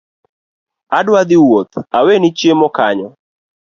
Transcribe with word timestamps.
Adwa 0.97 1.21
dhii 1.27 1.43
wuoth 1.47 1.73
aweni 1.97 2.27
chiemo 2.37 2.67
kanyo 2.77 3.09